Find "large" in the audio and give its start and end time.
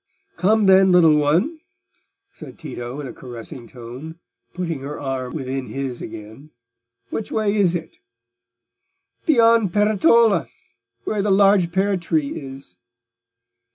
11.29-11.71